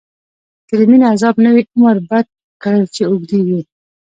[0.67, 2.27] که د مینی عذاب نه وی، عمر بد
[2.63, 3.61] کړی چی اوږدیږی